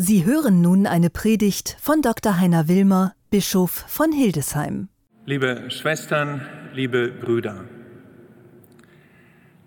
[0.00, 2.38] Sie hören nun eine Predigt von Dr.
[2.38, 4.86] Heiner Wilmer, Bischof von Hildesheim.
[5.26, 7.64] Liebe Schwestern, liebe Brüder,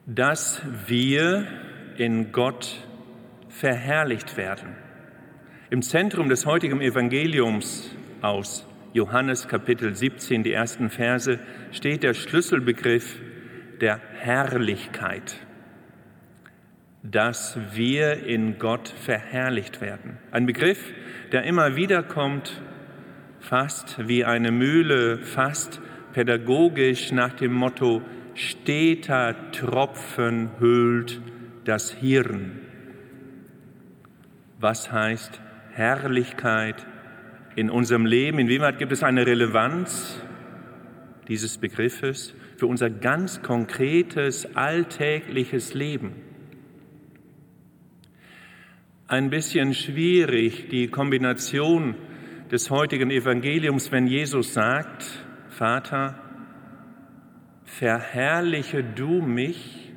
[0.06, 1.46] dass wir
[1.98, 2.78] in Gott
[3.50, 4.70] verherrlicht werden.
[5.70, 7.90] Im Zentrum des heutigen Evangeliums
[8.22, 11.40] aus Johannes Kapitel 17, die ersten Verse,
[11.74, 13.18] steht der Schlüsselbegriff
[13.82, 15.36] der Herrlichkeit
[17.04, 20.18] dass wir in Gott verherrlicht werden.
[20.32, 20.80] Ein Begriff,
[21.32, 22.62] der immer wieder kommt,
[23.40, 25.82] fast wie eine Mühle, fast
[26.14, 28.02] pädagogisch nach dem Motto,
[28.36, 31.22] steter Tropfen hüllt
[31.66, 32.60] das Hirn.
[34.60, 35.42] Was heißt
[35.72, 36.86] Herrlichkeit
[37.56, 38.38] in unserem Leben?
[38.38, 40.22] Inwieweit gibt es eine Relevanz
[41.28, 46.31] dieses Begriffes für unser ganz konkretes alltägliches Leben?
[49.12, 51.96] Ein bisschen schwierig, die Kombination
[52.50, 55.04] des heutigen Evangeliums, wenn Jesus sagt,
[55.50, 56.18] Vater,
[57.66, 59.92] verherrliche du mich,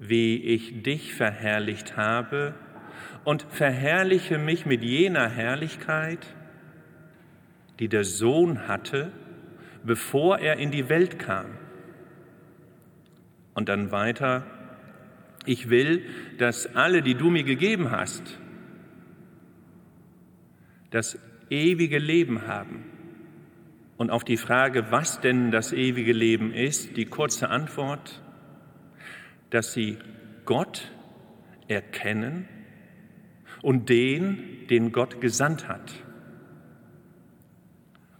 [0.00, 2.54] wie ich dich verherrlicht habe,
[3.22, 6.26] und verherrliche mich mit jener Herrlichkeit,
[7.78, 9.12] die der Sohn hatte,
[9.84, 11.46] bevor er in die Welt kam.
[13.54, 14.57] Und dann weiter,
[15.48, 16.04] ich will,
[16.36, 18.38] dass alle, die du mir gegeben hast,
[20.90, 21.18] das
[21.50, 22.84] ewige Leben haben.
[23.96, 28.22] Und auf die Frage, was denn das ewige Leben ist, die kurze Antwort,
[29.50, 29.96] dass sie
[30.44, 30.92] Gott
[31.66, 32.46] erkennen
[33.62, 35.92] und den, den Gott gesandt hat.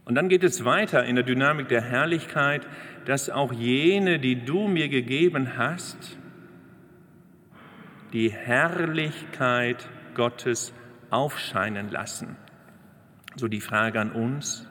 [0.05, 2.67] Und dann geht es weiter in der Dynamik der Herrlichkeit,
[3.05, 6.18] dass auch jene, die du mir gegeben hast,
[8.13, 10.73] die Herrlichkeit Gottes
[11.11, 12.37] aufscheinen lassen.
[13.37, 14.67] So die Frage an uns,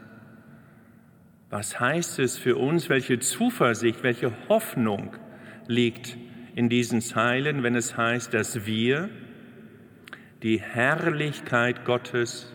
[1.50, 5.16] was heißt es für uns, welche Zuversicht, welche Hoffnung
[5.68, 6.18] liegt
[6.56, 9.10] in diesen Zeilen, wenn es heißt, dass wir
[10.44, 12.54] die Herrlichkeit Gottes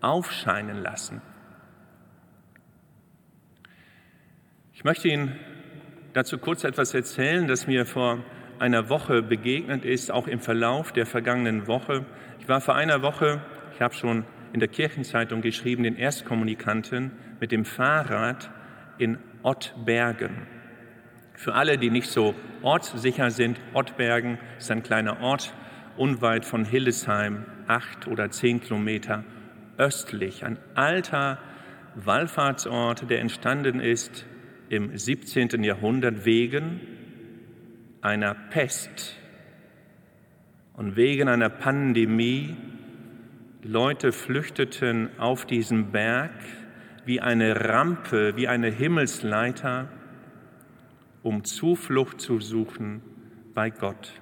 [0.00, 1.20] aufscheinen lassen?
[4.72, 5.38] Ich möchte Ihnen
[6.14, 8.24] dazu kurz etwas erzählen, das mir vor
[8.60, 12.04] einer Woche begegnet ist, auch im Verlauf der vergangenen Woche.
[12.40, 13.40] Ich war vor einer Woche,
[13.74, 18.50] ich habe schon in der Kirchenzeitung geschrieben, den Erstkommunikanten mit dem Fahrrad
[18.98, 20.46] in Ottbergen.
[21.34, 25.54] Für alle, die nicht so ortssicher sind, Ottbergen ist ein kleiner Ort
[25.96, 29.24] unweit von Hildesheim, acht oder zehn Kilometer
[29.78, 30.44] östlich.
[30.44, 31.38] Ein alter
[31.94, 34.26] Wallfahrtsort, der entstanden ist
[34.68, 35.64] im 17.
[35.64, 36.80] Jahrhundert wegen
[38.02, 39.16] einer Pest
[40.74, 42.56] und wegen einer Pandemie
[43.62, 46.32] Leute flüchteten auf diesen Berg
[47.04, 49.88] wie eine Rampe, wie eine Himmelsleiter,
[51.22, 53.02] um Zuflucht zu suchen
[53.52, 54.12] bei Gott.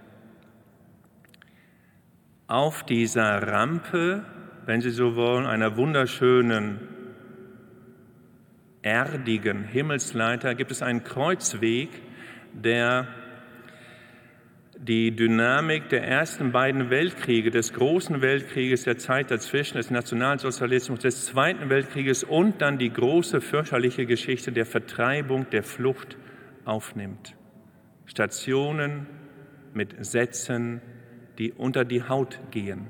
[2.49, 4.25] Auf dieser Rampe,
[4.67, 6.81] wenn Sie so wollen, einer wunderschönen,
[8.83, 11.91] erdigen Himmelsleiter, gibt es einen Kreuzweg,
[12.55, 13.07] der
[14.81, 21.27] die Dynamik der ersten beiden Weltkriege, des großen Weltkrieges, der Zeit dazwischen, des Nationalsozialismus, des
[21.27, 26.17] Zweiten Weltkrieges und dann die große fürchterliche Geschichte der Vertreibung, der Flucht
[26.65, 27.35] aufnimmt.
[28.07, 29.07] Stationen
[29.75, 30.81] mit Sätzen,
[31.39, 32.87] die unter die Haut gehen.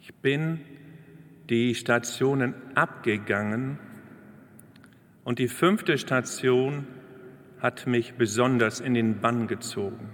[0.00, 0.60] Ich bin
[1.48, 3.78] die Stationen abgegangen
[5.24, 6.86] und die fünfte Station
[7.60, 10.10] hat mich besonders in den Bann gezogen.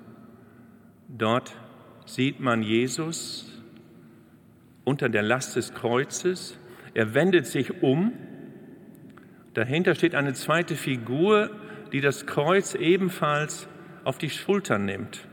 [1.08, 1.56] Dort
[2.04, 3.52] sieht man Jesus
[4.84, 6.58] unter der Last des Kreuzes.
[6.94, 8.12] Er wendet sich um.
[9.54, 11.50] Dahinter steht eine zweite Figur,
[11.92, 13.68] die das Kreuz ebenfalls
[14.04, 15.26] auf die Schultern nimmt.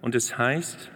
[0.00, 0.90] Und es heißt,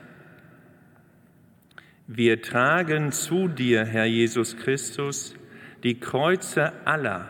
[2.06, 5.34] wir tragen zu dir, Herr Jesus Christus,
[5.82, 7.28] die Kreuze aller,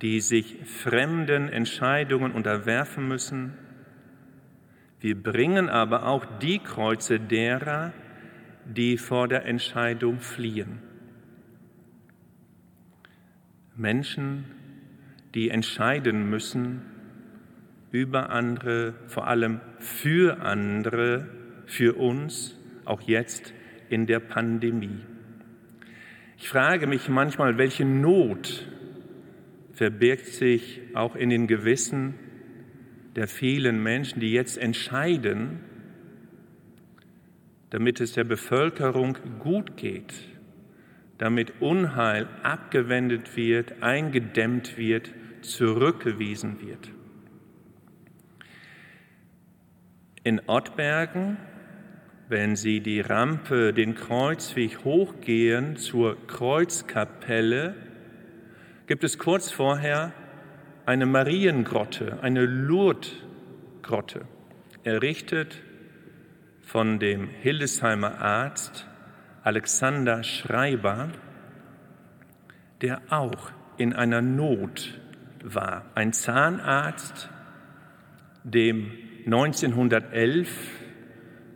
[0.00, 3.54] die sich fremden Entscheidungen unterwerfen müssen.
[5.00, 7.92] Wir bringen aber auch die Kreuze derer,
[8.64, 10.82] die vor der Entscheidung fliehen.
[13.76, 14.44] Menschen,
[15.34, 16.82] die entscheiden müssen
[17.92, 21.28] über andere, vor allem für andere,
[21.66, 23.54] für uns, auch jetzt
[23.88, 25.00] in der Pandemie.
[26.38, 28.66] Ich frage mich manchmal, welche Not
[29.78, 32.14] verbirgt sich auch in den Gewissen
[33.14, 35.60] der vielen Menschen, die jetzt entscheiden,
[37.70, 40.14] damit es der Bevölkerung gut geht,
[41.18, 46.90] damit Unheil abgewendet wird, eingedämmt wird, zurückgewiesen wird.
[50.24, 51.36] In Ottbergen,
[52.28, 57.87] wenn Sie die Rampe, den Kreuzweg hochgehen zur Kreuzkapelle,
[58.88, 60.12] gibt es kurz vorher
[60.86, 64.22] eine Mariengrotte, eine Lourdes-Grotte,
[64.82, 65.62] errichtet
[66.62, 68.86] von dem Hildesheimer Arzt
[69.42, 71.10] Alexander Schreiber,
[72.80, 74.98] der auch in einer Not
[75.44, 75.84] war.
[75.94, 77.28] Ein Zahnarzt,
[78.42, 78.90] dem
[79.26, 80.48] 1911,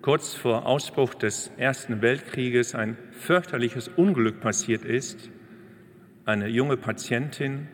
[0.02, 5.31] kurz vor Ausbruch des Ersten Weltkrieges, ein fürchterliches Unglück passiert ist.
[6.25, 7.67] Eine junge Patientin,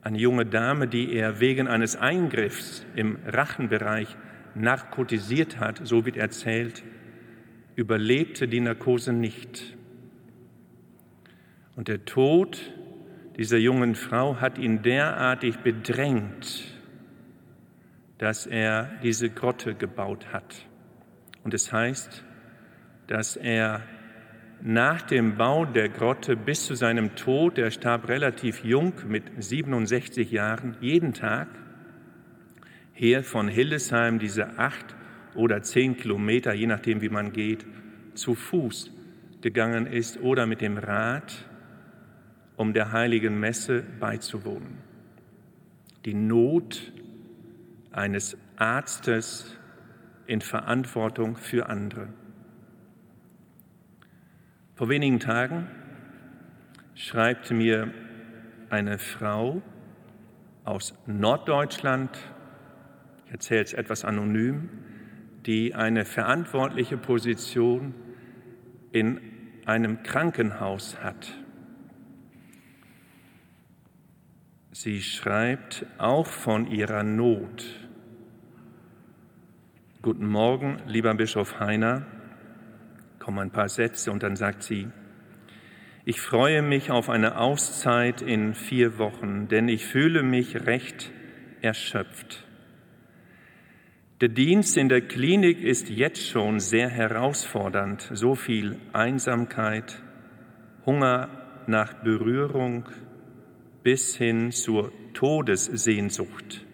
[0.00, 4.16] eine junge Dame, die er wegen eines Eingriffs im Rachenbereich
[4.54, 6.82] narkotisiert hat, so wird erzählt,
[7.74, 9.76] überlebte die Narkose nicht.
[11.76, 12.72] Und der Tod
[13.36, 16.74] dieser jungen Frau hat ihn derartig bedrängt,
[18.16, 20.66] dass er diese Grotte gebaut hat.
[21.44, 22.24] Und es heißt,
[23.08, 23.82] dass er
[24.62, 30.30] nach dem Bau der Grotte bis zu seinem Tod, er starb relativ jung mit 67
[30.30, 31.48] Jahren, jeden Tag
[32.92, 34.96] her von Hildesheim diese acht
[35.34, 37.66] oder zehn Kilometer, je nachdem wie man geht,
[38.14, 38.90] zu Fuß
[39.42, 41.46] gegangen ist oder mit dem Rad,
[42.56, 44.78] um der heiligen Messe beizuwohnen.
[46.06, 46.92] Die Not
[47.92, 49.56] eines Arztes
[50.26, 52.08] in Verantwortung für andere.
[54.76, 55.68] Vor wenigen Tagen
[56.94, 57.94] schreibt mir
[58.68, 59.62] eine Frau
[60.64, 62.10] aus Norddeutschland,
[63.24, 64.68] ich erzähle es etwas anonym,
[65.46, 67.94] die eine verantwortliche Position
[68.92, 69.18] in
[69.64, 71.32] einem Krankenhaus hat.
[74.72, 77.64] Sie schreibt auch von ihrer Not.
[80.02, 82.04] Guten Morgen, lieber Bischof Heiner.
[83.26, 84.86] Kommen ein paar Sätze und dann sagt sie,
[86.04, 91.10] ich freue mich auf eine Auszeit in vier Wochen, denn ich fühle mich recht
[91.60, 92.46] erschöpft.
[94.20, 98.08] Der Dienst in der Klinik ist jetzt schon sehr herausfordernd.
[98.14, 100.00] So viel Einsamkeit,
[100.86, 102.88] Hunger nach Berührung
[103.82, 106.64] bis hin zur Todessehnsucht.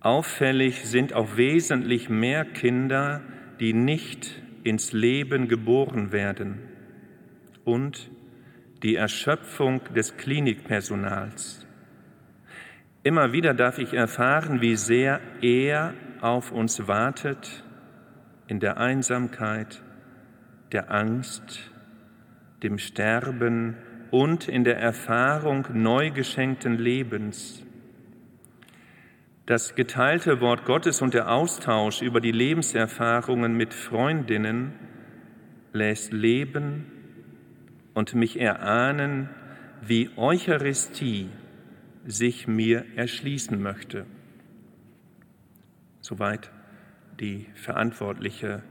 [0.00, 3.22] Auffällig sind auch wesentlich mehr Kinder,
[3.60, 6.58] die nicht ins Leben geboren werden
[7.64, 8.10] und
[8.82, 11.66] die Erschöpfung des Klinikpersonals.
[13.02, 17.62] Immer wieder darf ich erfahren, wie sehr er auf uns wartet
[18.46, 19.82] in der Einsamkeit,
[20.72, 21.70] der Angst,
[22.62, 23.76] dem Sterben
[24.10, 27.62] und in der Erfahrung neu geschenkten Lebens.
[29.46, 34.72] Das geteilte Wort Gottes und der Austausch über die Lebenserfahrungen mit Freundinnen
[35.74, 36.90] lässt leben
[37.92, 39.28] und mich erahnen,
[39.82, 41.28] wie Eucharistie
[42.06, 44.06] sich mir erschließen möchte.
[46.00, 46.50] Soweit
[47.20, 48.62] die verantwortliche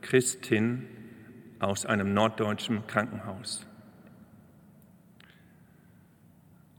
[0.00, 0.86] Christin
[1.58, 3.66] aus einem norddeutschen Krankenhaus.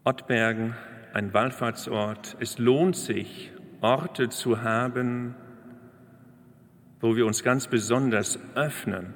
[0.03, 0.75] Ottbergen,
[1.17, 2.37] ein Wallfahrtsort.
[2.39, 5.33] Es lohnt sich, Orte zu haben,
[7.01, 9.15] wo wir uns ganz besonders öffnen,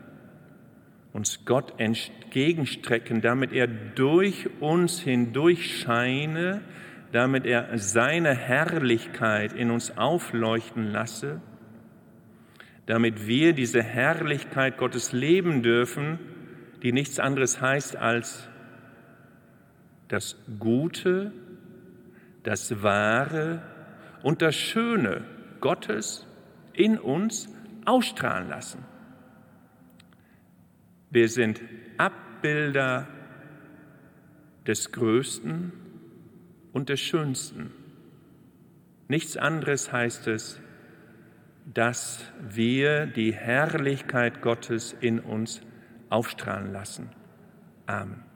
[1.14, 6.62] uns Gott entgegenstrecken, damit er durch uns hindurch scheine,
[7.12, 11.40] damit er seine Herrlichkeit in uns aufleuchten lasse,
[12.88, 16.18] damit wir diese Herrlichkeit Gottes leben dürfen,
[16.82, 18.50] die nichts anderes heißt als
[20.08, 21.32] das Gute,
[22.44, 23.62] das Wahre
[24.24, 25.24] und das Schöne
[25.60, 26.26] Gottes
[26.74, 27.50] in uns
[27.86, 28.84] ausstrahlen lassen.
[31.10, 31.62] Wir sind
[31.98, 33.08] Abbilder
[34.66, 35.74] des Größten
[36.72, 37.72] und des Schönsten.
[39.08, 40.62] Nichts anderes heißt es,
[41.66, 45.62] dass wir die Herrlichkeit Gottes in uns
[46.10, 47.10] aufstrahlen lassen.
[47.86, 48.31] Amen.